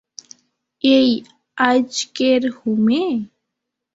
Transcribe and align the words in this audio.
এই 0.83 1.09
আইজ্যকের 1.57 2.41
হোমে? 2.57 3.03